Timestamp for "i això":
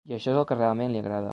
0.09-0.31